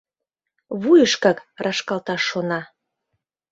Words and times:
Вуйышкак 0.81 1.37
рашкалташ 1.63 2.21
шона. 2.29 2.61